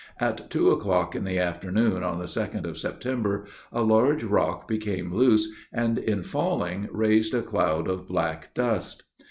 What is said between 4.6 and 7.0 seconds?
became loose, and in falling,